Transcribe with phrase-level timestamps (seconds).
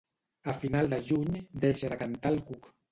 [0.51, 1.31] A final de juny
[1.67, 2.77] deixa de cantar el cuc.